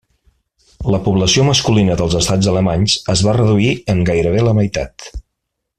La 0.93 0.99
població 1.07 1.43
masculina 1.49 1.97
dels 2.01 2.15
estats 2.21 2.49
alemanys 2.53 2.95
es 3.15 3.23
va 3.29 3.39
reduir 3.41 3.71
en 3.95 4.03
gairebé 4.11 4.45
la 4.49 4.55
meitat. 4.63 5.07